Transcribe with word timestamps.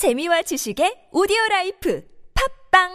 재미와 0.00 0.40
지식의 0.40 1.12
오디오 1.12 1.36
라이프 1.50 2.02
팟빵 2.72 2.88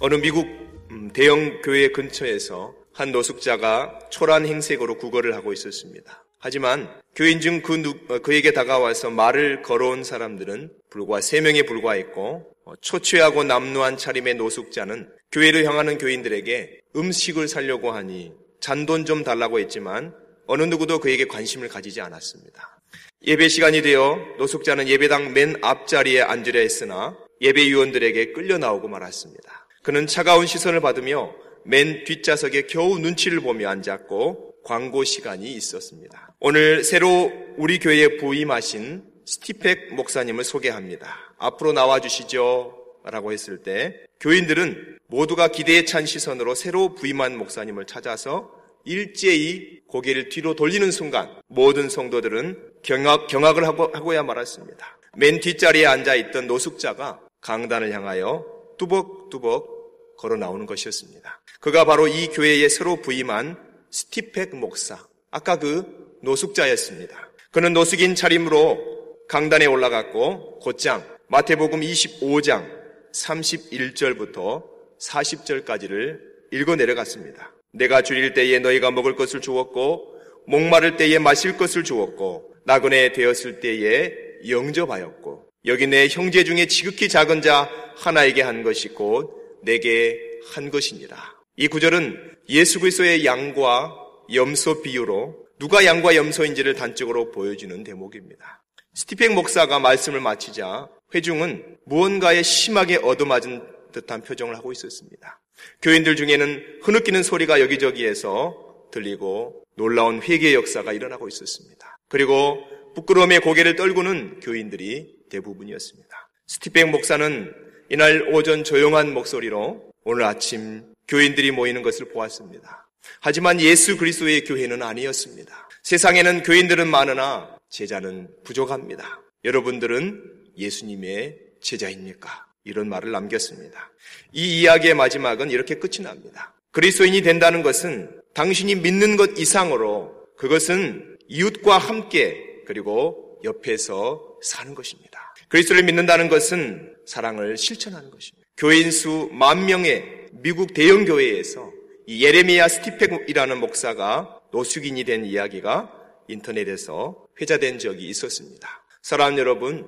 어느 0.00 0.16
미국 0.16 0.48
음, 0.90 1.12
대형 1.12 1.62
교회 1.62 1.92
근처에서 1.92 2.74
한 2.92 3.12
노숙자가 3.12 4.08
초라한 4.10 4.46
행색으로 4.46 4.98
구걸을 4.98 5.36
하고 5.36 5.52
있었습니다. 5.52 6.24
하지만 6.38 6.88
교인 7.14 7.40
중 7.40 7.62
그, 7.62 7.74
어, 8.08 8.18
그에게 8.20 8.52
다가와서 8.52 9.10
말을 9.10 9.62
걸어온 9.62 10.04
사람들은 10.04 10.70
불과 10.88 11.20
세 11.20 11.40
명에 11.40 11.62
불과했고 11.62 12.52
어, 12.64 12.72
초췌하고 12.80 13.44
남루한 13.44 13.96
차림의 13.96 14.34
노숙자는 14.34 15.10
교회를 15.32 15.64
향하는 15.64 15.98
교인들에게 15.98 16.80
음식을 16.96 17.48
살려고 17.48 17.90
하니 17.90 18.32
잔돈 18.60 19.04
좀 19.04 19.24
달라고 19.24 19.58
했지만 19.58 20.14
어느 20.46 20.62
누구도 20.62 21.00
그에게 21.00 21.26
관심을 21.26 21.68
가지지 21.68 22.00
않았습니다. 22.00 22.80
예배 23.26 23.48
시간이 23.48 23.82
되어 23.82 24.16
노숙자는 24.38 24.88
예배당 24.88 25.32
맨 25.32 25.56
앞자리에 25.60 26.22
앉으려 26.22 26.60
했으나 26.60 27.16
예배위원들에게 27.40 28.32
끌려 28.32 28.58
나오고 28.58 28.88
말았습니다. 28.88 29.66
그는 29.82 30.06
차가운 30.06 30.46
시선을 30.46 30.80
받으며 30.80 31.34
맨 31.64 32.04
뒷좌석에 32.04 32.62
겨우 32.62 32.98
눈치를 32.98 33.40
보며 33.40 33.68
앉았고 33.68 34.54
광고 34.64 35.04
시간이 35.04 35.52
있었습니다. 35.52 36.27
오늘 36.40 36.84
새로 36.84 37.32
우리 37.56 37.80
교회에 37.80 38.18
부임하신 38.18 39.02
스티펙 39.26 39.94
목사님을 39.94 40.44
소개합니다. 40.44 41.34
앞으로 41.36 41.72
나와 41.72 41.98
주시죠. 41.98 42.76
라고 43.02 43.32
했을 43.32 43.64
때 43.64 44.04
교인들은 44.20 44.98
모두가 45.08 45.48
기대에 45.48 45.84
찬 45.84 46.06
시선으로 46.06 46.54
새로 46.54 46.94
부임한 46.94 47.36
목사님을 47.36 47.86
찾아서 47.86 48.52
일제히 48.84 49.80
고개를 49.88 50.28
뒤로 50.28 50.54
돌리는 50.54 50.92
순간 50.92 51.28
모든 51.48 51.88
성도들은 51.88 52.74
경악, 52.84 53.26
경악을 53.26 53.66
하고, 53.66 53.90
하고야 53.92 54.22
말았습니다. 54.22 54.98
맨 55.16 55.40
뒷자리에 55.40 55.86
앉아있던 55.86 56.46
노숙자가 56.46 57.20
강단을 57.40 57.92
향하여 57.92 58.46
뚜벅뚜벅 58.78 60.16
걸어 60.16 60.36
나오는 60.36 60.66
것이었습니다. 60.66 61.40
그가 61.58 61.84
바로 61.84 62.06
이 62.06 62.28
교회에 62.28 62.68
새로 62.68 62.96
부임한 62.96 63.56
스티펙 63.90 64.54
목사, 64.54 65.04
아까 65.32 65.56
그 65.58 66.07
노숙자였습니다. 66.22 67.30
그는 67.50 67.72
노숙인 67.72 68.14
차림으로 68.14 69.16
강단에 69.28 69.66
올라갔고 69.66 70.58
곧장 70.60 71.04
마태복음 71.28 71.80
25장 71.80 72.66
31절부터 73.12 74.64
40절까지를 75.00 76.18
읽어 76.52 76.76
내려갔습니다. 76.76 77.54
내가 77.72 78.02
줄일 78.02 78.34
때에 78.34 78.58
너희가 78.58 78.90
먹을 78.90 79.16
것을 79.16 79.40
주었고 79.40 80.14
목마를 80.46 80.96
때에 80.96 81.18
마실 81.18 81.56
것을 81.56 81.84
주었고 81.84 82.54
나그네 82.64 83.12
되었을 83.12 83.60
때에 83.60 84.12
영접하였고 84.48 85.46
여기 85.66 85.86
내 85.86 86.08
형제 86.08 86.44
중에 86.44 86.66
지극히 86.66 87.08
작은 87.08 87.42
자 87.42 87.70
하나에게 87.96 88.42
한 88.42 88.62
것이 88.62 88.88
곧 88.88 89.58
내게 89.62 90.18
한 90.52 90.70
것이니라. 90.70 91.16
이 91.56 91.68
구절은 91.68 92.36
예수 92.48 92.80
그리스도의 92.80 93.24
양과 93.24 93.94
염소 94.32 94.82
비유로 94.82 95.47
누가 95.58 95.84
양과 95.84 96.14
염소인지를 96.14 96.74
단적으로 96.74 97.32
보여주는 97.32 97.82
대목입니다. 97.82 98.62
스티펜 98.94 99.34
목사가 99.34 99.80
말씀을 99.80 100.20
마치자 100.20 100.88
회중은 101.14 101.78
무언가에 101.84 102.42
심하게 102.42 102.96
얻어맞은 102.96 103.62
듯한 103.92 104.22
표정을 104.22 104.56
하고 104.56 104.70
있었습니다. 104.70 105.40
교인들 105.82 106.14
중에는 106.14 106.80
흐느끼는 106.82 107.22
소리가 107.24 107.60
여기저기에서 107.60 108.88
들리고 108.92 109.64
놀라운 109.74 110.22
회개의 110.22 110.54
역사가 110.54 110.92
일어나고 110.92 111.26
있었습니다. 111.28 111.98
그리고 112.08 112.64
부끄러움에 112.94 113.40
고개를 113.40 113.74
떨구는 113.76 114.40
교인들이 114.40 115.16
대부분이었습니다. 115.28 116.28
스티펜 116.46 116.90
목사는 116.90 117.52
이날 117.90 118.28
오전 118.32 118.64
조용한 118.64 119.12
목소리로 119.12 119.90
오늘 120.04 120.24
아침 120.24 120.94
교인들이 121.08 121.50
모이는 121.50 121.82
것을 121.82 122.10
보았습니다. 122.10 122.87
하지만 123.20 123.60
예수 123.60 123.96
그리스도의 123.96 124.44
교회는 124.44 124.82
아니었습니다. 124.82 125.68
세상에는 125.82 126.42
교인들은 126.42 126.88
많으나 126.88 127.56
제자는 127.70 128.28
부족합니다. 128.44 129.20
여러분들은 129.44 130.22
예수님의 130.56 131.38
제자입니까? 131.60 132.46
이런 132.64 132.88
말을 132.88 133.10
남겼습니다. 133.12 133.90
이 134.32 134.60
이야기의 134.60 134.94
마지막은 134.94 135.50
이렇게 135.50 135.76
끝이 135.76 136.02
납니다. 136.02 136.54
그리스도인이 136.72 137.22
된다는 137.22 137.62
것은 137.62 138.20
당신이 138.34 138.76
믿는 138.76 139.16
것 139.16 139.38
이상으로 139.38 140.14
그것은 140.36 141.16
이웃과 141.28 141.78
함께 141.78 142.62
그리고 142.66 143.40
옆에서 143.44 144.36
사는 144.42 144.74
것입니다. 144.74 145.34
그리스도를 145.48 145.82
믿는다는 145.84 146.28
것은 146.28 146.94
사랑을 147.06 147.56
실천하는 147.56 148.10
것입니다. 148.10 148.46
교인 148.56 148.90
수 148.90 149.28
만 149.32 149.64
명의 149.66 150.26
미국 150.32 150.74
대형 150.74 151.04
교회에서 151.04 151.72
예레미야 152.08 152.68
스티펙이라는 152.68 153.60
목사가 153.60 154.40
노숙인이 154.50 155.04
된 155.04 155.26
이야기가 155.26 155.92
인터넷에서 156.28 157.26
회자된 157.38 157.78
적이 157.78 158.08
있었습니다. 158.08 158.66
사랑하는 159.02 159.38
여러분, 159.38 159.86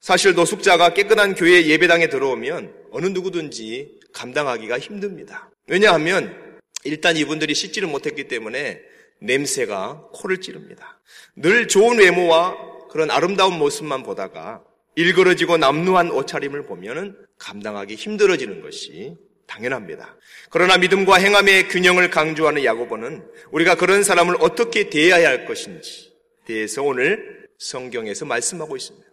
사실 0.00 0.32
노숙자가 0.32 0.94
깨끗한 0.94 1.34
교회 1.34 1.66
예배당에 1.66 2.08
들어오면 2.08 2.72
어느 2.90 3.06
누구든지 3.08 3.98
감당하기가 4.14 4.78
힘듭니다. 4.78 5.50
왜냐하면 5.66 6.58
일단 6.84 7.18
이분들이 7.18 7.54
씻지를 7.54 7.86
못했기 7.86 8.28
때문에 8.28 8.80
냄새가 9.20 10.08
코를 10.14 10.40
찌릅니다. 10.40 10.98
늘 11.36 11.68
좋은 11.68 11.98
외모와 11.98 12.56
그런 12.88 13.10
아름다운 13.10 13.58
모습만 13.58 14.04
보다가 14.04 14.62
일그러지고 14.94 15.58
남루한 15.58 16.12
옷차림을 16.12 16.62
보면 16.62 17.26
감당하기 17.38 17.94
힘들어지는 17.94 18.62
것이 18.62 19.16
당연합니다. 19.48 20.16
그러나 20.50 20.78
믿음과 20.78 21.16
행함의 21.16 21.68
균형을 21.68 22.10
강조하는 22.10 22.64
야고보는 22.64 23.24
우리가 23.50 23.74
그런 23.74 24.04
사람을 24.04 24.36
어떻게 24.40 24.88
대해야 24.88 25.28
할 25.28 25.44
것인지 25.44 26.12
대해서 26.46 26.82
오늘 26.82 27.48
성경에서 27.58 28.24
말씀하고 28.24 28.76
있습니다. 28.76 29.08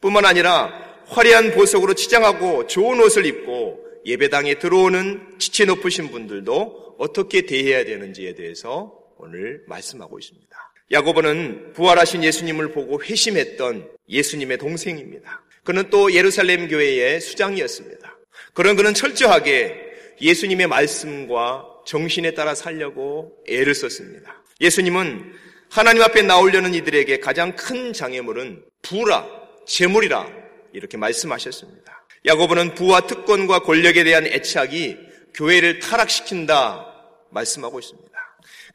뿐만 0.00 0.24
아니라 0.24 0.70
화려한 1.06 1.52
보석으로 1.52 1.94
치장하고 1.94 2.66
좋은 2.68 3.00
옷을 3.00 3.26
입고 3.26 3.84
예배당에 4.06 4.58
들어오는 4.58 5.38
지체 5.38 5.64
높으신 5.64 6.10
분들도 6.10 6.96
어떻게 6.98 7.42
대해야 7.42 7.84
되는지에 7.84 8.34
대해서 8.34 8.94
오늘 9.18 9.64
말씀하고 9.66 10.18
있습니다. 10.18 10.48
야고보는 10.92 11.72
부활하신 11.74 12.24
예수님을 12.24 12.72
보고 12.72 13.02
회심했던 13.02 13.90
예수님의 14.08 14.58
동생입니다. 14.58 15.44
그는 15.64 15.90
또 15.90 16.12
예루살렘 16.12 16.68
교회의 16.68 17.20
수장이었습니다. 17.20 18.19
그런 18.52 18.76
그는 18.76 18.94
철저하게 18.94 19.76
예수님의 20.20 20.66
말씀과 20.66 21.66
정신에 21.86 22.32
따라 22.32 22.54
살려고 22.54 23.32
애를 23.48 23.74
썼습니다. 23.74 24.42
예수님은 24.60 25.32
하나님 25.70 26.02
앞에 26.02 26.22
나오려는 26.22 26.74
이들에게 26.74 27.20
가장 27.20 27.54
큰 27.56 27.92
장애물은 27.92 28.64
부라, 28.82 29.26
재물이라 29.66 30.28
이렇게 30.72 30.96
말씀하셨습니다. 30.96 32.06
야고보는 32.26 32.74
부와 32.74 33.02
특권과 33.02 33.60
권력에 33.60 34.04
대한 34.04 34.26
애착이 34.26 34.96
교회를 35.34 35.78
타락시킨다 35.78 36.86
말씀하고 37.30 37.78
있습니다. 37.78 38.10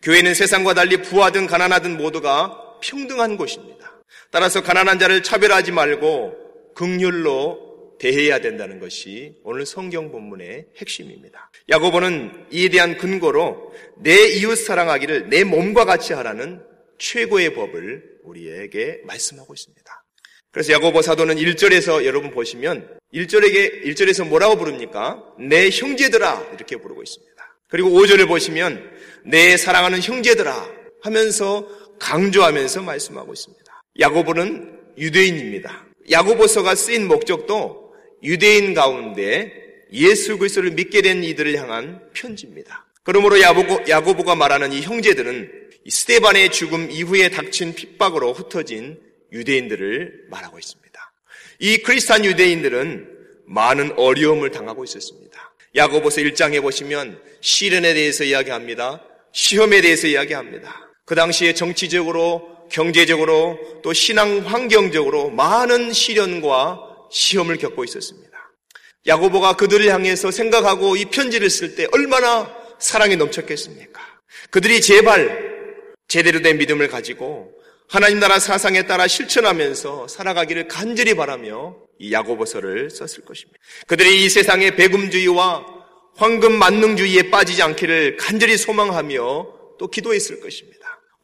교회는 0.02 0.34
세상과 0.34 0.74
달리 0.74 1.02
부하든 1.02 1.48
가난하든 1.48 1.98
모두가 1.98 2.78
평등한 2.82 3.38
곳입니다. 3.38 3.92
따라서 4.32 4.62
가난한 4.62 5.00
자를 5.00 5.22
차별하지 5.22 5.72
말고 5.72 6.74
극률로 6.76 7.65
대해야 8.00 8.40
된다는 8.40 8.80
것이 8.80 9.36
오늘 9.44 9.66
성경 9.66 10.12
본문의 10.12 10.66
핵심입니다. 10.78 11.52
야고보는 11.70 12.48
이에 12.52 12.70
대한 12.70 12.98
근거로 12.98 13.74
내 13.98 14.28
이웃 14.28 14.56
사랑하기를 14.56 15.30
내 15.30 15.44
몸과 15.44 15.86
같이 15.86 16.14
하라는 16.14 16.62
최고의 16.98 17.54
법을 17.54 18.20
우리에게 18.24 19.02
말씀하고 19.06 19.54
있습니다. 19.54 20.04
그래서 20.52 20.72
야고보 20.74 21.02
사도는 21.02 21.36
1절에서 21.36 22.06
여러분 22.06 22.32
보시면 22.32 22.98
1절에게 23.14 23.84
1절에서 23.86 24.28
뭐라고 24.28 24.56
부릅니까? 24.56 25.22
내 25.38 25.70
형제들아 25.70 26.52
이렇게 26.56 26.78
부르고 26.78 27.04
있습니다. 27.04 27.36
그리고 27.68 27.90
5절을 27.90 28.28
보시면 28.28 28.92
내 29.26 29.58
사랑하는 29.58 30.02
형제들아 30.02 30.70
하면서 31.02 31.68
강조하면서 32.00 32.84
말씀하고 32.84 33.34
있습니다. 33.34 33.84
야고보는 34.00 34.80
유대인입니다. 34.98 35.88
야고보서가 36.10 36.76
쓰인 36.76 37.08
목적도 37.08 37.85
유대인 38.24 38.74
가운데 38.74 39.52
예수 39.92 40.38
그리스도를 40.38 40.72
믿게 40.72 41.02
된 41.02 41.24
이들을 41.24 41.56
향한 41.58 42.02
편지입니다. 42.14 42.86
그러므로 43.04 43.40
야고보, 43.40 43.84
야고보가 43.88 44.36
말하는 44.36 44.74
이 44.74 44.82
형제들은 44.82 45.66
스테반의 45.88 46.52
죽음 46.52 46.90
이후에 46.90 47.30
닥친 47.30 47.76
핍박으로 47.76 48.34
흩어진 48.34 49.00
유대인들을 49.32 50.26
말하고 50.30 50.58
있습니다. 50.58 50.86
이 51.60 51.78
크리스탄 51.78 52.26
유대인들은 52.26 53.08
많은 53.46 53.94
어려움을 53.98 54.52
당하고 54.52 54.84
있었습니다. 54.84 55.54
야고보서 55.76 56.22
1장에 56.22 56.62
보시면 56.62 57.22
시련에 57.42 57.94
대해서 57.94 58.24
이야기합니다. 58.24 59.04
시험에 59.34 59.82
대해서 59.82 60.08
이야기합니다. 60.08 60.90
그 61.06 61.14
당시에 61.14 61.54
정치적으로, 61.54 62.68
경제적으로, 62.72 63.60
또 63.84 63.94
신앙 63.94 64.40
환경적으로 64.40 65.30
많은 65.30 65.94
시련과 65.94 66.95
시험을 67.12 67.58
겪고 67.58 67.84
있었습니다. 67.84 68.36
야고보가 69.08 69.54
그들을 69.54 69.88
향해서 69.92 70.32
생각하고 70.32 70.96
이 70.96 71.06
편지를 71.06 71.50
쓸 71.50 71.76
때 71.76 71.88
얼마나 71.92 72.52
사랑이 72.80 73.16
넘쳤겠습니까? 73.16 74.02
그들이 74.50 74.82
제발 74.82 75.56
제대로 76.08 76.42
된 76.42 76.58
믿음을 76.58 76.88
가지고 76.88 77.52
하나님 77.88 78.20
나라 78.20 78.40
사상에 78.40 78.84
따라 78.84 79.08
실천하면서 79.08 80.08
살아가기를 80.08 80.68
간절히 80.68 81.14
바라며 81.14 81.76
이 82.00 82.12
야고보서를 82.12 82.90
썼을 82.90 83.26
것입니다. 83.26 83.60
그들이 83.88 84.26
이 84.26 84.30
세상의 84.30 84.76
배금주의와 84.76 85.66
황금 86.16 86.54
만능주의에 86.54 87.30
빠지지 87.30 87.62
않기를 87.62 88.18
간절히 88.18 88.58
소망하며 88.58 89.48
또 89.78 89.88
기도했을 89.88 90.40
것입니다. 90.40 90.75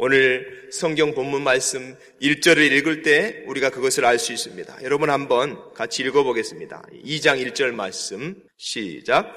오늘 0.04 0.68
성경 0.72 1.14
본문 1.14 1.44
말씀 1.44 1.96
1절을 2.24 2.72
읽을 2.72 3.04
때 3.04 3.44
우리가 3.46 3.70
그것을 3.70 4.04
알 4.04 4.18
수 4.18 4.34
있습니다. 4.34 4.80
여러분 4.82 5.12
한번 5.12 5.60
같이 5.76 6.02
읽어보겠습니다. 6.02 6.82
2장 7.06 7.40
1절 7.46 7.72
말씀 7.72 8.34
시작. 8.58 9.32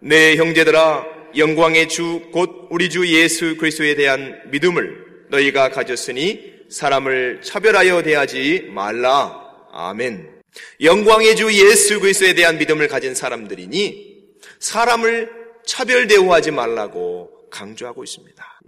내 0.00 0.34
형제들아 0.34 1.06
영광의 1.36 1.88
주 1.88 2.32
곧 2.32 2.66
우리 2.68 2.90
주 2.90 3.06
예수 3.06 3.56
그리스도에 3.56 3.94
대한 3.94 4.42
믿음을 4.50 5.26
너희가 5.30 5.68
가졌으니 5.68 6.52
사람을 6.68 7.42
차별하여 7.42 8.02
대하지 8.02 8.70
말라. 8.74 9.40
아멘. 9.70 10.40
영광의 10.80 11.36
주 11.36 11.52
예수 11.52 12.00
그리스도에 12.00 12.34
대한 12.34 12.58
믿음을 12.58 12.88
가진 12.88 13.14
사람들이니 13.14 14.16
사람을 14.58 15.30
차별 15.64 16.08
대우하지 16.08 16.50
말라고 16.50 17.48
강조하고 17.50 18.02
있습니다. 18.02 18.58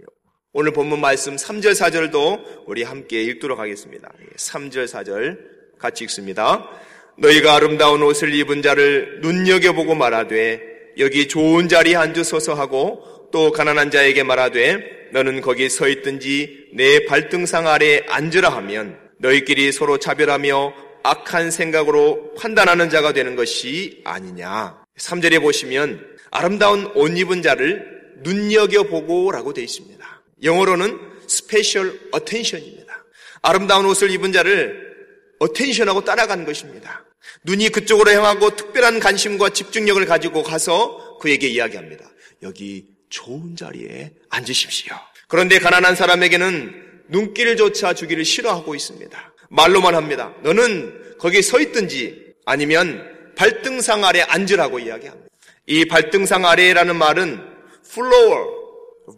오늘 0.53 0.73
본문 0.73 0.99
말씀 0.99 1.37
3절 1.37 1.71
4절도 1.71 2.65
우리 2.67 2.83
함께 2.83 3.23
읽도록 3.23 3.57
하겠습니다. 3.57 4.11
3절 4.35 4.85
4절 4.85 5.37
같이 5.79 6.03
읽습니다. 6.03 6.69
너희가 7.17 7.55
아름다운 7.55 8.03
옷을 8.03 8.33
입은 8.33 8.61
자를 8.61 9.21
눈여겨보고 9.21 9.95
말하되 9.95 10.59
여기 10.97 11.29
좋은 11.29 11.69
자리에 11.69 11.95
앉으소서 11.95 12.53
하고 12.53 13.29
또 13.31 13.53
가난한 13.53 13.91
자에게 13.91 14.23
말하되 14.23 15.11
너는 15.13 15.39
거기 15.39 15.69
서 15.69 15.87
있든지 15.87 16.71
내 16.73 17.05
발등상 17.05 17.69
아래 17.69 18.03
앉으라 18.09 18.49
하면 18.49 18.99
너희끼리 19.19 19.71
서로 19.71 19.99
차별하며 19.99 20.73
악한 21.03 21.51
생각으로 21.51 22.33
판단하는 22.33 22.89
자가 22.89 23.13
되는 23.13 23.37
것이 23.37 24.01
아니냐. 24.03 24.83
3절에 24.97 25.41
보시면 25.41 26.05
아름다운 26.29 26.91
옷 26.93 27.17
입은 27.17 27.41
자를 27.41 28.01
눈여겨보고 28.23 29.31
라고 29.31 29.53
되어 29.53 29.63
있습니다. 29.63 30.00
영어로는 30.43 30.99
special 31.27 31.99
attention입니다. 32.11 33.05
아름다운 33.41 33.85
옷을 33.85 34.11
입은 34.11 34.31
자를 34.31 34.91
어텐션하고 35.39 36.03
따라간 36.03 36.45
것입니다. 36.45 37.05
눈이 37.43 37.69
그쪽으로 37.69 38.11
향하고 38.11 38.55
특별한 38.55 38.99
관심과 38.99 39.49
집중력을 39.49 40.03
가지고 40.05 40.43
가서 40.43 41.17
그에게 41.19 41.47
이야기합니다. 41.47 42.05
여기 42.43 42.85
좋은 43.09 43.55
자리에 43.55 44.11
앉으십시오. 44.29 44.95
그런데 45.27 45.59
가난한 45.59 45.95
사람에게는 45.95 47.03
눈길조차 47.09 47.93
주기를 47.93 48.25
싫어하고 48.25 48.75
있습니다. 48.75 49.33
말로만 49.49 49.95
합니다. 49.95 50.33
너는 50.43 51.17
거기 51.19 51.41
서 51.41 51.59
있든지 51.59 52.33
아니면 52.45 53.07
발등상 53.35 54.03
아래 54.05 54.21
앉으라고 54.21 54.79
이야기합니다. 54.79 55.29
이 55.67 55.85
발등상 55.85 56.45
아래라는 56.45 56.95
말은 56.95 57.41
floor 57.85 58.60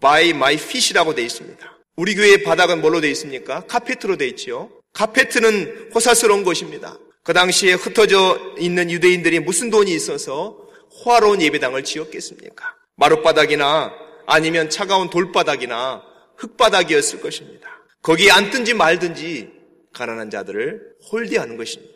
by 0.02 0.30
my 0.30 0.56
feet이라고 0.56 1.16
되어 1.16 1.26
있습니다. 1.26 1.80
우리 1.96 2.16
교회의 2.16 2.44
바닥은 2.44 2.82
뭘로 2.82 3.02
되어 3.02 3.10
있습니까? 3.12 3.66
카페트로 3.68 4.18
되어 4.18 4.28
있지요. 4.30 4.70
카페트는 4.94 5.92
호사스러운 5.94 6.44
것입니다. 6.44 6.98
그 7.24 7.34
당시에 7.34 7.74
흩어져 7.74 8.40
있는 8.58 8.92
유대인들이 8.92 9.40
무슨 9.40 9.70
돈이 9.70 9.94
있어서 9.94 10.58
호화로운 11.06 11.42
예배당을 11.42 11.84
지었겠습니까? 11.84 12.76
마룻바닥이나 12.96 13.94
아니면 14.28 14.70
차가운 14.70 15.10
돌바닥이나 15.10 16.02
흙바닥이었을 16.38 17.22
것입니다. 17.22 17.70
거기에 18.02 18.32
앉든지 18.32 18.74
말든지 18.74 19.50
가난한 19.94 20.30
자들을 20.30 20.82
홀대하는 21.12 21.58
것입니다. 21.58 21.94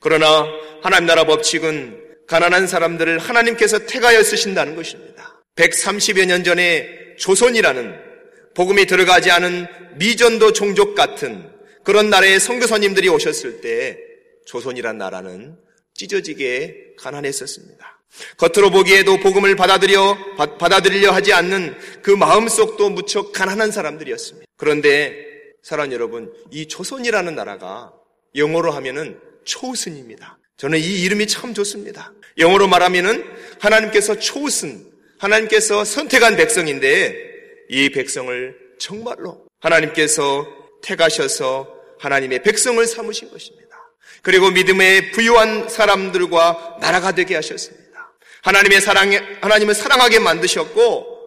그러나 0.00 0.46
하나님 0.82 1.06
나라 1.06 1.24
법칙은 1.24 2.04
가난한 2.26 2.66
사람들을 2.66 3.18
하나님께서 3.18 3.86
택하여 3.86 4.22
쓰신다는 4.22 4.74
것입니다. 4.76 5.42
130여 5.56 6.26
년 6.26 6.44
전에 6.44 7.07
조선이라는 7.18 7.94
복음이 8.54 8.86
들어가지 8.86 9.30
않은 9.30 9.66
미전도 9.96 10.52
종족 10.52 10.94
같은 10.94 11.50
그런 11.84 12.10
나라의 12.10 12.40
선교사님들이 12.40 13.08
오셨을 13.08 13.60
때 13.60 13.98
조선이란 14.46 14.98
나라는 14.98 15.56
찢어지게 15.94 16.94
가난했었습니다. 16.98 17.98
겉으로 18.36 18.70
보기에도 18.70 19.18
복음을 19.18 19.54
받아들여, 19.54 20.16
받아들이려 20.58 21.12
하지 21.12 21.32
않는 21.32 21.76
그 22.02 22.10
마음속도 22.10 22.90
무척 22.90 23.32
가난한 23.32 23.70
사람들이었습니다. 23.70 24.46
그런데 24.56 25.14
사랑 25.62 25.92
여러분, 25.92 26.32
이 26.50 26.66
조선이라는 26.66 27.34
나라가 27.34 27.92
영어로 28.34 28.70
하면은 28.72 29.20
초우슨입니다. 29.44 30.38
저는 30.56 30.78
이 30.78 31.02
이름이 31.02 31.26
참 31.26 31.54
좋습니다. 31.54 32.12
영어로 32.38 32.68
말하면은 32.68 33.24
하나님께서 33.60 34.18
초우슨, 34.18 34.86
하나님께서 35.18 35.84
선택한 35.84 36.36
백성인데 36.36 37.16
이 37.68 37.90
백성을 37.90 38.56
정말로 38.78 39.46
하나님께서 39.60 40.46
택하셔서 40.82 41.74
하나님의 41.98 42.42
백성을 42.42 42.84
삼으신 42.86 43.30
것입니다. 43.30 43.68
그리고 44.22 44.50
믿음의 44.50 45.12
부유한 45.12 45.68
사람들과 45.68 46.78
나라가 46.80 47.12
되게 47.12 47.34
하셨습니다. 47.34 48.14
하나님의 48.42 48.80
사랑에, 48.80 49.20
하나님을 49.40 49.74
사랑하게 49.74 50.20
만드셨고, 50.20 51.18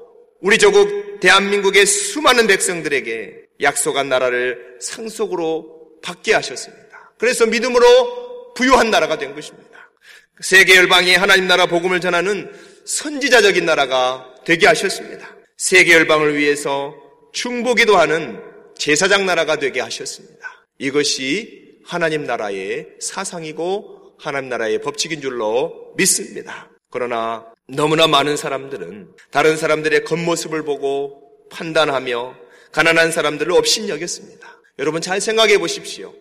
우리 0.42 0.58
조국 0.58 1.20
대한민국의 1.20 1.86
수많은 1.86 2.48
백성들에게 2.48 3.42
약속한 3.62 4.10
나라를 4.10 4.78
상속으로 4.80 6.00
받게 6.02 6.34
하셨습니다. 6.34 7.14
그래서 7.18 7.46
믿음으로 7.46 8.54
부유한 8.56 8.90
나라가 8.90 9.18
된 9.18 9.36
것입니다. 9.36 9.92
세계 10.40 10.78
열방이 10.78 11.14
하나님 11.16 11.48
나라 11.48 11.68
복음을 11.68 12.02
전하는 12.02 12.52
선지자적인 12.86 13.66
나라가 13.66 14.28
되게 14.46 14.68
하셨습니다. 14.68 15.36
세계 15.58 15.94
열방을 15.94 16.38
위해서 16.38 16.96
충보기도 17.34 17.98
하는 17.98 18.42
제사장 18.78 19.26
나라가 19.26 19.58
되게 19.58 19.80
하셨습니다. 19.80 20.66
이것이 20.80 21.80
하나님 21.86 22.24
나라의 22.26 22.88
사상이고 23.00 24.16
하나님 24.20 24.50
나라의 24.50 24.82
법칙인 24.82 25.22
줄로 25.22 25.94
믿습니다. 25.98 26.70
그러나 26.90 27.46
너무나 27.68 28.08
많은 28.08 28.38
사람들은 28.38 29.12
다른 29.30 29.56
사람들의 29.56 30.04
겉모습을 30.04 30.64
보고 30.64 31.22
판단하며 31.52 32.36
가난한 32.72 33.12
사람들을 33.12 33.52
없인 33.52 33.90
여겼습니다. 33.90 34.62
여러분 34.80 35.02
잘 35.02 35.22
생각해 35.22 35.58
보십시오. 35.58 36.14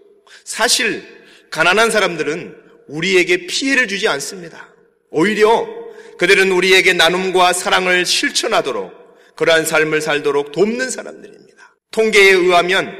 사실 0.45 1.02
가난한 1.50 1.90
사람들은 1.90 2.57
우리에게 2.88 3.47
피해를 3.47 3.88
주지 3.88 4.09
않습니다. 4.09 4.75
오히려 5.11 5.80
그들은 6.21 6.53
우리에게 6.53 6.93
나눔과 6.93 7.55
사랑을 7.55 8.05
실천하도록 8.05 8.93
그러한 9.37 9.65
삶을 9.65 10.03
살도록 10.03 10.53
돕는 10.53 10.91
사람들입니다. 10.91 11.77
통계에 11.93 12.33
의하면 12.33 12.95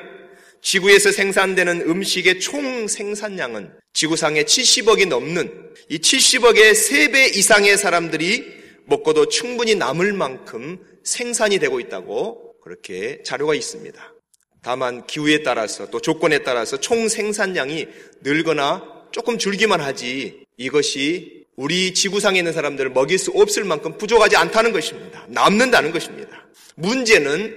지구에서 0.62 1.12
생산되는 1.12 1.83
음식의 1.83 2.41
총 2.41 2.89
생산량은 2.89 3.73
지구상에 3.93 4.45
70억이 4.45 5.07
넘는 5.07 5.53
이 5.91 5.99
70억의 5.99 6.73
3배 6.73 7.37
이상의 7.37 7.77
사람들이 7.77 8.43
먹고도 8.87 9.29
충분히 9.29 9.75
남을 9.75 10.15
만큼 10.15 10.79
생산이 11.05 11.59
되고 11.59 11.79
있다고 11.79 12.55
그렇게 12.62 13.23
자료가 13.23 13.55
있습니다. 13.55 14.15
다만 14.62 15.07
기후에 15.07 15.43
따라서 15.43 15.91
또 15.91 16.00
조건에 16.00 16.39
따라서 16.39 16.81
총 16.81 17.07
생산량이 17.07 17.87
늘거나 18.23 18.83
조금 19.12 19.37
줄기만 19.37 19.83
하지 19.83 20.47
이것이 20.57 21.39
우리 21.61 21.93
지구상에 21.93 22.38
있는 22.38 22.55
사람들을 22.55 22.90
먹일 22.93 23.19
수 23.19 23.33
없을 23.33 23.64
만큼 23.64 23.99
부족하지 23.99 24.35
않다는 24.35 24.73
것입니다. 24.73 25.26
남는다는 25.29 25.93
것입니다. 25.93 26.49
문제는 26.76 27.55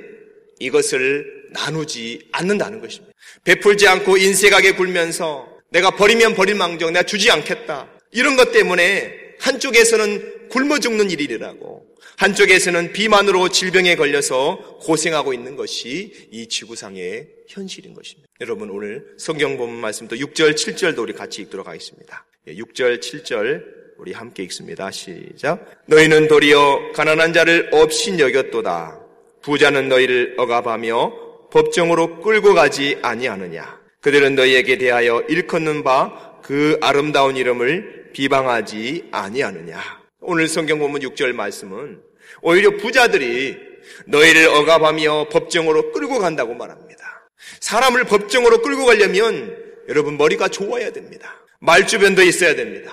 이것을 0.60 1.46
나누지 1.52 2.28
않는다는 2.34 2.82
것입니다. 2.82 3.14
베풀지 3.46 3.88
않고 3.88 4.18
인색하게 4.18 4.74
굴면서 4.74 5.48
내가 5.70 5.92
버리면 5.92 6.36
버릴 6.36 6.56
망정 6.56 6.92
내가 6.92 7.04
주지 7.04 7.32
않겠다. 7.32 7.90
이런 8.12 8.36
것 8.36 8.52
때문에 8.52 9.14
한쪽에서는 9.40 10.50
굶어 10.50 10.80
죽는 10.80 11.10
일이라고 11.10 11.86
한쪽에서는 12.18 12.92
비만으로 12.92 13.48
질병에 13.48 13.96
걸려서 13.96 14.80
고생하고 14.82 15.34
있는 15.34 15.56
것이 15.56 16.28
이 16.30 16.50
지구상의 16.50 17.30
현실인 17.48 17.94
것입니다. 17.94 18.30
여러분 18.42 18.70
오늘 18.70 19.16
성경 19.18 19.56
본문 19.56 19.80
말씀도 19.80 20.18
6절, 20.18 20.56
7절도 20.56 21.00
우리 21.00 21.14
같이 21.14 21.42
읽도록 21.42 21.70
하겠습니다. 21.70 22.26
6절, 22.46 22.92
예, 22.92 23.00
7절 23.00 23.83
우리 23.98 24.12
함께 24.14 24.44
읽습니다. 24.44 24.92
시작. 24.92 25.66
너희는 25.88 26.28
도리어 26.28 26.92
가난한 26.94 27.34
자를 27.34 27.70
없인 27.72 28.20
여겼도다. 28.20 29.00
부자는 29.42 29.90
너희를 29.90 30.36
억압하며 30.38 31.50
법정으로 31.52 32.22
끌고 32.22 32.54
가지 32.54 32.98
아니하느냐. 33.02 33.80
그들은 34.02 34.36
너희에게 34.36 34.78
대하여 34.78 35.22
일컫는 35.30 35.84
바 35.84 36.34
그 36.44 36.78
아름다운 36.82 37.38
이름을 37.38 38.10
비방하지 38.14 39.06
아니하느냐. 39.12 39.80
오늘 40.20 40.48
성경 40.48 40.78
본문 40.78 41.02
6절 41.02 41.32
말씀은 41.32 42.02
오히려 42.42 42.70
부자들이 42.78 43.58
너희를 44.06 44.48
억압하며 44.50 45.30
법정으로 45.30 45.94
끌고 45.94 46.20
간다고 46.20 46.54
말합니다. 46.54 47.30
사람을 47.62 48.04
법정으로 48.04 48.62
끌고 48.62 48.86
가려면 48.86 49.58
여러분 49.88 50.18
머리가 50.18 50.50
좋아야 50.50 50.92
됩니다. 50.92 51.34
말주변도 51.62 52.24
있어야 52.24 52.56
됩니다. 52.56 52.92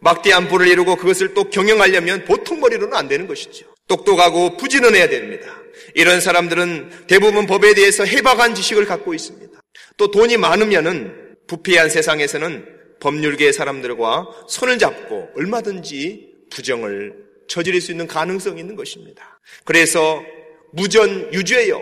막대한 0.00 0.48
부를 0.48 0.68
이루고 0.68 0.96
그것을 0.96 1.34
또 1.34 1.50
경영하려면 1.50 2.24
보통 2.24 2.60
머리로는 2.60 2.94
안 2.94 3.08
되는 3.08 3.26
것이죠. 3.26 3.66
똑똑하고 3.88 4.56
부지런해야 4.56 5.08
됩니다. 5.08 5.46
이런 5.94 6.20
사람들은 6.20 7.06
대부분 7.06 7.46
법에 7.46 7.74
대해서 7.74 8.04
해박한 8.04 8.54
지식을 8.54 8.84
갖고 8.84 9.14
있습니다. 9.14 9.58
또 9.96 10.10
돈이 10.10 10.36
많으면은 10.36 11.36
부패한 11.46 11.88
세상에서는 11.90 12.66
법률계의 13.00 13.52
사람들과 13.52 14.26
손을 14.48 14.78
잡고 14.78 15.30
얼마든지 15.36 16.34
부정을 16.50 17.14
저지를 17.48 17.80
수 17.80 17.92
있는 17.92 18.06
가능성이 18.06 18.60
있는 18.60 18.74
것입니다. 18.74 19.40
그래서 19.64 20.22
무전 20.72 21.32
유죄요. 21.32 21.80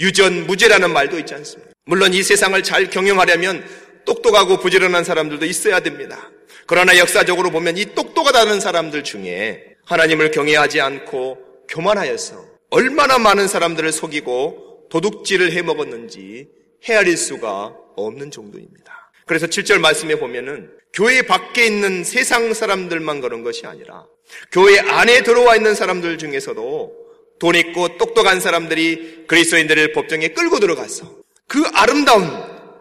유전 0.00 0.46
무죄라는 0.46 0.92
말도 0.92 1.18
있지 1.18 1.34
않습니까? 1.34 1.72
물론 1.84 2.14
이 2.14 2.22
세상을 2.22 2.60
잘 2.62 2.88
경영하려면 2.90 3.64
똑똑하고 4.04 4.58
부지런한 4.58 5.04
사람들도 5.04 5.44
있어야 5.46 5.80
됩니다. 5.80 6.30
그러나 6.66 6.96
역사적으로 6.98 7.50
보면 7.50 7.76
이 7.76 7.86
똑똑하다는 7.94 8.60
사람들 8.60 9.04
중에 9.04 9.76
하나님을 9.84 10.30
경외하지 10.30 10.80
않고 10.80 11.38
교만하여서 11.68 12.44
얼마나 12.70 13.18
많은 13.18 13.48
사람들을 13.48 13.92
속이고 13.92 14.86
도둑질을 14.90 15.52
해 15.52 15.62
먹었는지 15.62 16.48
헤아릴 16.84 17.16
수가 17.16 17.74
없는 17.96 18.30
정도입니다. 18.30 19.12
그래서 19.26 19.46
7절 19.46 19.78
말씀에 19.78 20.16
보면은 20.16 20.70
교회 20.92 21.22
밖에 21.22 21.66
있는 21.66 22.04
세상 22.04 22.52
사람들만 22.52 23.20
그런 23.20 23.42
것이 23.42 23.66
아니라 23.66 24.04
교회 24.50 24.78
안에 24.78 25.22
들어와 25.22 25.56
있는 25.56 25.74
사람들 25.74 26.18
중에서도 26.18 27.02
돈 27.38 27.54
있고 27.56 27.96
똑똑한 27.96 28.40
사람들이 28.40 29.24
그리스도인들을 29.26 29.92
법정에 29.92 30.28
끌고 30.28 30.60
들어가서 30.60 31.16
그 31.48 31.62
아름다운 31.74 32.28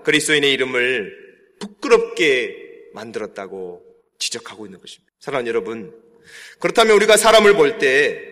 그리스도인의 0.04 0.52
이름을 0.54 1.16
부끄럽게 1.60 2.61
만들었다고 2.94 3.82
지적하고 4.20 4.66
있는 4.66 4.80
것입니다. 4.80 5.12
사랑하는 5.20 5.48
여러분, 5.50 5.94
그렇다면 6.60 6.96
우리가 6.96 7.18
사람을 7.18 7.54
볼 7.56 7.78
때 7.80 8.32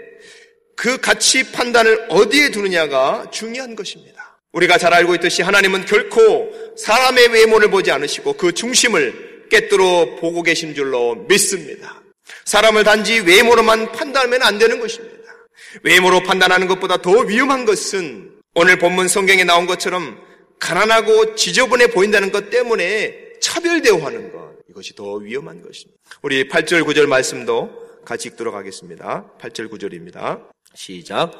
그 0.80 0.98
가치 1.02 1.52
판단을 1.52 2.06
어디에 2.08 2.52
두느냐가 2.52 3.30
중요한 3.32 3.76
것입니다. 3.76 4.40
우리가 4.54 4.78
잘 4.78 4.94
알고 4.94 5.14
있듯이 5.16 5.42
하나님은 5.42 5.84
결코 5.84 6.50
사람의 6.78 7.28
외모를 7.34 7.70
보지 7.70 7.92
않으시고 7.92 8.34
그 8.38 8.54
중심을 8.54 9.48
깨뜨려 9.52 10.16
보고 10.22 10.42
계신 10.42 10.74
줄로 10.74 11.16
믿습니다. 11.28 12.02
사람을 12.46 12.86
단지 12.86 13.20
외모로만 13.20 13.92
판단하면 13.92 14.42
안 14.42 14.58
되는 14.58 14.80
것입니다. 14.80 15.18
외모로 15.84 16.24
판단하는 16.24 16.68
것보다 16.68 17.02
더 17.02 17.12
위험한 17.12 17.66
것은 17.66 18.32
오늘 18.56 18.80
본문 18.80 19.10
성경에 19.10 19.44
나온 19.44 19.66
것처럼 19.68 20.18
가난하고 20.60 21.36
지저분해 21.36 21.88
보인다는 21.88 22.32
것 22.32 22.50
때문에 22.50 23.29
차별 23.50 23.82
대우하는 23.82 24.32
것. 24.32 24.54
이것이 24.70 24.96
더 24.96 25.16
위험한 25.16 25.64
것입니다. 25.64 26.00
우리 26.22 26.48
8절 26.48 26.84
9절 26.84 27.08
말씀도 27.08 28.04
같이 28.06 28.28
읽도록 28.30 28.54
하겠습니다. 28.54 29.26
8절 29.42 29.72
9절입니다. 29.72 30.48
시작. 30.76 31.32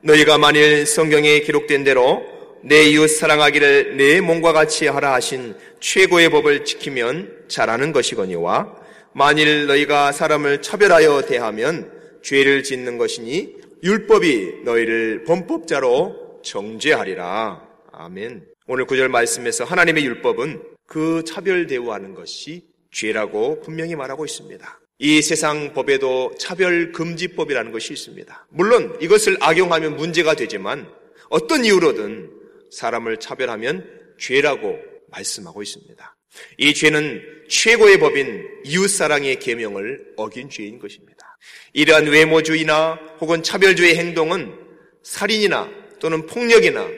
너희가 0.00 0.38
만일 0.38 0.86
성경에 0.86 1.40
기록된 1.40 1.84
대로 1.84 2.24
내 2.62 2.84
이웃 2.84 3.08
사랑하기를 3.08 3.98
내 3.98 4.22
몸과 4.22 4.52
같이 4.52 4.86
하라 4.86 5.12
하신 5.12 5.56
최고의 5.78 6.30
법을 6.30 6.64
지키면 6.64 7.44
잘하는 7.48 7.92
것이거니와 7.92 8.74
만일 9.12 9.66
너희가 9.66 10.12
사람을 10.12 10.62
차별하여 10.62 11.26
대하면 11.26 11.92
죄를 12.22 12.62
짓는 12.62 12.96
것이니 12.96 13.56
율법이 13.82 14.62
너희를 14.64 15.24
범법자로 15.24 16.40
정죄하리라. 16.42 17.62
아멘. 17.92 18.46
오늘 18.66 18.86
구절 18.86 19.10
말씀에서 19.10 19.64
하나님의 19.64 20.04
율법은 20.06 20.77
그 20.88 21.22
차별 21.24 21.66
대우하는 21.66 22.14
것이 22.14 22.64
죄라고 22.90 23.60
분명히 23.60 23.94
말하고 23.94 24.24
있습니다. 24.24 24.80
이 25.00 25.22
세상 25.22 25.74
법에도 25.74 26.34
차별 26.38 26.90
금지법이라는 26.92 27.70
것이 27.70 27.92
있습니다. 27.92 28.48
물론 28.48 28.96
이것을 29.00 29.36
악용하면 29.38 29.96
문제가 29.96 30.34
되지만 30.34 30.90
어떤 31.28 31.64
이유로든 31.64 32.32
사람을 32.72 33.18
차별하면 33.18 33.86
죄라고 34.18 34.78
말씀하고 35.10 35.62
있습니다. 35.62 36.16
이 36.56 36.74
죄는 36.74 37.22
최고의 37.48 38.00
법인 38.00 38.48
이웃사랑의 38.64 39.38
계명을 39.40 40.14
어긴 40.16 40.48
죄인 40.48 40.78
것입니다. 40.78 41.38
이러한 41.74 42.06
외모주의나 42.06 42.98
혹은 43.20 43.42
차별주의 43.42 43.94
행동은 43.94 44.54
살인이나 45.02 45.70
또는 46.00 46.26
폭력이나 46.26 46.88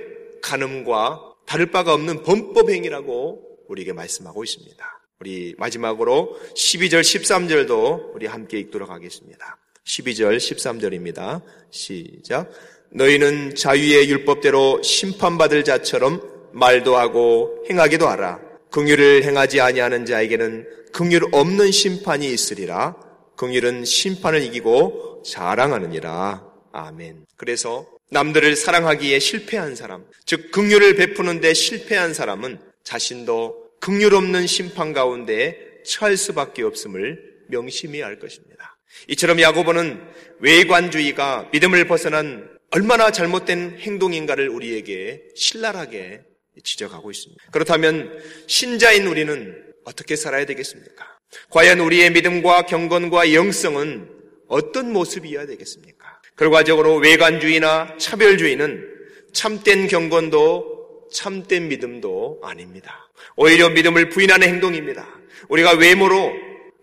간음과 0.42 1.34
다를 1.44 1.66
바가 1.66 1.92
없는 1.92 2.22
범법 2.22 2.70
행위라고 2.70 3.49
우리에게 3.70 3.92
말씀하고 3.92 4.44
있습니다. 4.44 5.00
우리 5.20 5.54
마지막으로 5.58 6.38
12절, 6.54 7.00
13절도 7.00 8.14
우리 8.14 8.26
함께 8.26 8.58
읽도록 8.58 8.90
하겠습니다. 8.90 9.58
12절, 9.84 10.36
13절입니다. 10.36 11.42
시작. 11.70 12.50
너희는 12.92 13.54
자유의 13.54 14.08
율법대로 14.10 14.82
심판받을 14.82 15.64
자처럼 15.64 16.22
말도 16.52 16.96
하고 16.96 17.64
행하기도 17.70 18.08
하라. 18.08 18.40
긍휼을 18.70 19.24
행하지 19.24 19.60
아니하는 19.60 20.04
자에게는 20.06 20.66
긍휼 20.92 21.28
없는 21.32 21.70
심판이 21.70 22.32
있으리라. 22.32 22.96
긍휼은 23.36 23.84
심판을 23.84 24.42
이기고 24.42 25.22
자랑하느니라. 25.24 26.44
아멘. 26.72 27.26
그래서 27.36 27.86
남들을 28.10 28.56
사랑하기에 28.56 29.18
실패한 29.18 29.76
사람, 29.76 30.04
즉 30.24 30.50
긍휼을 30.50 30.96
베푸는데 30.96 31.54
실패한 31.54 32.12
사람은 32.12 32.58
자신도 32.82 33.59
극률 33.80 34.14
없는 34.14 34.46
심판 34.46 34.92
가운데 34.92 35.56
처할 35.84 36.16
수밖에 36.16 36.62
없음을 36.62 37.18
명심해야 37.48 38.04
할 38.04 38.18
것입니다. 38.18 38.76
이처럼 39.08 39.40
야고보는 39.40 40.00
외관주의가 40.40 41.48
믿음을 41.52 41.86
벗어난 41.86 42.48
얼마나 42.70 43.10
잘못된 43.10 43.78
행동인가를 43.80 44.48
우리에게 44.48 45.22
신랄하게 45.34 46.22
지적하고 46.62 47.10
있습니다. 47.10 47.44
그렇다면 47.50 48.22
신자인 48.46 49.06
우리는 49.06 49.64
어떻게 49.84 50.14
살아야 50.14 50.44
되겠습니까? 50.44 51.06
과연 51.48 51.80
우리의 51.80 52.10
믿음과 52.12 52.62
경건과 52.62 53.32
영성은 53.32 54.08
어떤 54.48 54.92
모습이어야 54.92 55.46
되겠습니까? 55.46 56.20
결과적으로 56.36 56.96
외관주의나 56.96 57.96
차별주의는 57.98 58.88
참된 59.32 59.86
경건도 59.86 60.69
참된 61.12 61.68
믿음도 61.68 62.40
아닙니다. 62.42 63.08
오히려 63.36 63.68
믿음을 63.70 64.08
부인하는 64.08 64.48
행동입니다. 64.48 65.06
우리가 65.48 65.72
외모로 65.72 66.32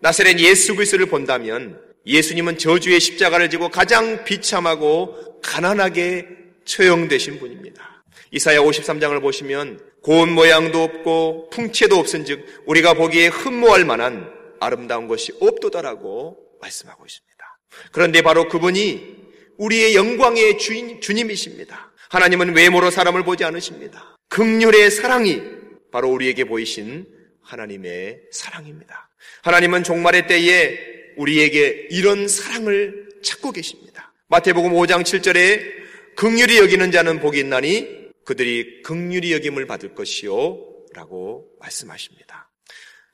나사렛 0.00 0.38
예수 0.38 0.74
그리스도를 0.74 1.06
본다면 1.06 1.80
예수님은 2.06 2.58
저주의 2.58 3.00
십자가를 3.00 3.50
지고 3.50 3.68
가장 3.68 4.24
비참하고 4.24 5.40
가난하게 5.42 6.26
처형되신 6.64 7.38
분입니다. 7.38 8.04
이사야 8.30 8.60
53장을 8.60 9.20
보시면 9.20 9.80
고운 10.02 10.32
모양도 10.32 10.82
없고 10.82 11.50
풍채도 11.50 11.96
없은즉 11.96 12.64
우리가 12.66 12.94
보기에 12.94 13.28
흠모할 13.28 13.84
만한 13.84 14.30
아름다운 14.60 15.08
것이 15.08 15.32
없도다라고 15.40 16.36
말씀하고 16.60 17.04
있습니다. 17.06 17.58
그런데 17.92 18.22
바로 18.22 18.48
그분이 18.48 19.16
우리의 19.56 19.94
영광의 19.94 20.58
주인 20.58 21.00
주님이십니다. 21.00 21.92
하나님은 22.10 22.54
외모로 22.54 22.90
사람을 22.90 23.24
보지 23.24 23.44
않으십니다. 23.44 24.17
극률의 24.28 24.90
사랑이 24.90 25.42
바로 25.90 26.10
우리에게 26.10 26.44
보이신 26.44 27.06
하나님의 27.42 28.20
사랑입니다. 28.30 29.10
하나님은 29.42 29.84
종말의 29.84 30.26
때에 30.26 30.78
우리에게 31.16 31.88
이런 31.90 32.28
사랑을 32.28 33.08
찾고 33.22 33.52
계십니다. 33.52 34.12
마태복음 34.28 34.72
5장 34.72 35.02
7절에 35.02 35.78
극률이 36.16 36.58
여기는 36.58 36.90
자는 36.92 37.20
복이 37.20 37.38
있나니 37.40 38.10
그들이 38.24 38.82
극률이 38.82 39.32
여김을 39.32 39.66
받을 39.66 39.94
것이요 39.94 40.58
라고 40.94 41.48
말씀하십니다. 41.60 42.50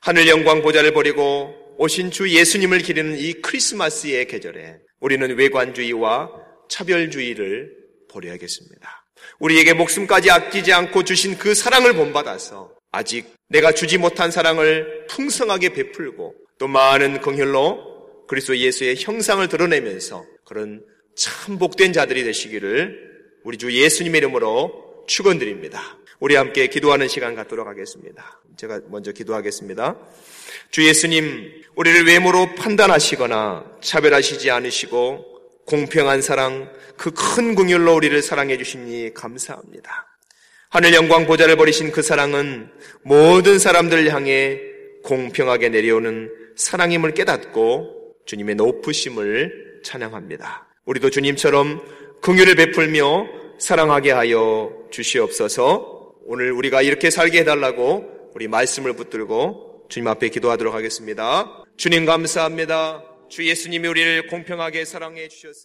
하늘 0.01 0.27
영광 0.27 0.61
보좌를 0.61 0.93
버리고 0.93 1.75
오신 1.77 2.11
주 2.11 2.29
예수님을 2.29 2.79
기리는 2.79 3.17
이 3.17 3.33
크리스마스의 3.33 4.27
계절에 4.27 4.79
우리는 4.99 5.37
외관주의와 5.37 6.31
차별주의를 6.69 7.75
버려야겠습니다. 8.09 9.04
우리에게 9.39 9.73
목숨까지 9.73 10.31
아끼지 10.31 10.73
않고 10.73 11.03
주신 11.03 11.37
그 11.37 11.53
사랑을 11.53 11.93
본받아서 11.93 12.71
아직 12.91 13.33
내가 13.49 13.71
주지 13.71 13.97
못한 13.97 14.31
사랑을 14.31 15.05
풍성하게 15.09 15.69
베풀고 15.69 16.33
또 16.57 16.67
많은 16.67 17.21
긍휼로 17.21 18.25
그리스도 18.27 18.57
예수의 18.57 18.95
형상을 18.97 19.47
드러내면서 19.47 20.25
그런 20.45 20.83
참 21.15 21.57
복된 21.57 21.93
자들이 21.93 22.23
되시기를 22.23 23.15
우리 23.43 23.57
주 23.57 23.71
예수님의 23.71 24.19
이름으로 24.19 25.05
축원드립니다. 25.07 25.97
우리 26.19 26.35
함께 26.35 26.67
기도하는 26.67 27.07
시간 27.07 27.35
갖도록 27.35 27.67
하겠습니다. 27.67 28.41
제가 28.57 28.81
먼저 28.87 29.11
기도하겠습니다. 29.11 29.97
주 30.71 30.87
예수님, 30.87 31.63
우리를 31.75 32.07
외모로 32.07 32.55
판단하시거나 32.55 33.77
차별하시지 33.81 34.49
않으시고 34.49 35.34
공평한 35.65 36.21
사랑, 36.21 36.71
그큰 36.97 37.55
긍휼로 37.55 37.95
우리를 37.95 38.21
사랑해 38.21 38.57
주시니 38.57 39.13
감사합니다. 39.13 40.07
하늘 40.69 40.93
영광 40.93 41.25
보좌를 41.25 41.55
버리신 41.55 41.91
그 41.91 42.01
사랑은 42.01 42.69
모든 43.01 43.59
사람들 43.59 44.13
향해 44.13 44.59
공평하게 45.03 45.69
내려오는 45.69 46.31
사랑임을 46.55 47.13
깨닫고 47.13 48.15
주님의 48.25 48.55
높으심을 48.55 49.81
찬양합니다. 49.83 50.67
우리도 50.85 51.09
주님처럼 51.09 51.81
긍휼을 52.21 52.55
베풀며 52.55 53.27
사랑하게 53.59 54.11
하여 54.11 54.71
주시옵소서. 54.91 56.13
오늘 56.25 56.51
우리가 56.51 56.81
이렇게 56.81 57.09
살게 57.09 57.39
해달라고 57.39 58.31
우리 58.33 58.47
말씀을 58.47 58.93
붙들고 58.93 59.85
주님 59.89 60.07
앞에 60.07 60.29
기도하도록 60.29 60.73
하겠습니다. 60.73 61.63
주님 61.77 62.05
감사합니다. 62.05 63.14
주 63.27 63.47
예수님이 63.47 63.87
우리를 63.87 64.27
공평하게 64.27 64.85
사랑해 64.85 65.27
주셨습니다. 65.27 65.53